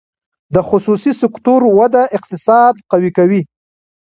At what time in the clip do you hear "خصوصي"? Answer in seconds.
0.69-1.11